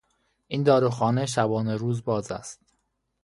[0.47, 2.59] این داروخانه شبانهروز باز است.